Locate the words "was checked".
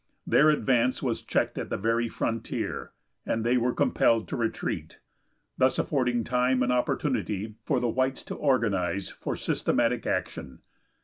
1.03-1.59